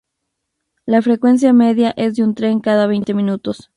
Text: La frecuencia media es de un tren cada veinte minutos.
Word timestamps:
La 0.87 1.03
frecuencia 1.03 1.53
media 1.53 1.91
es 1.95 2.15
de 2.15 2.23
un 2.23 2.33
tren 2.33 2.59
cada 2.59 2.87
veinte 2.87 3.13
minutos. 3.13 3.69